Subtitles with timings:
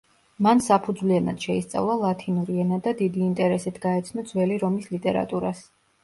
[0.45, 5.63] მან საფუძვლიანად შეისწავლა ლათინური ენა და დიდი ინტერესით გაეცნო ძველი რომის ლიტერატურას.